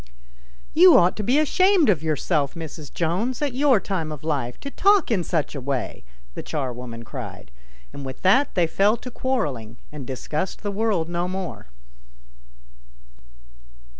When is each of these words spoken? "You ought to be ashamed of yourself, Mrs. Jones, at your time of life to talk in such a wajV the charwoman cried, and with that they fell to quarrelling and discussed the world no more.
"You 0.73 0.97
ought 0.97 1.15
to 1.17 1.23
be 1.23 1.37
ashamed 1.37 1.87
of 1.87 2.01
yourself, 2.01 2.55
Mrs. 2.55 2.91
Jones, 2.91 3.39
at 3.39 3.53
your 3.53 3.79
time 3.79 4.11
of 4.11 4.23
life 4.23 4.59
to 4.61 4.71
talk 4.71 5.11
in 5.11 5.23
such 5.23 5.53
a 5.53 5.61
wajV 5.61 6.01
the 6.33 6.41
charwoman 6.41 7.03
cried, 7.05 7.51
and 7.93 8.03
with 8.03 8.23
that 8.23 8.55
they 8.55 8.65
fell 8.65 8.97
to 8.97 9.11
quarrelling 9.11 9.77
and 9.91 10.07
discussed 10.07 10.63
the 10.63 10.71
world 10.71 11.07
no 11.07 11.27
more. 11.27 11.67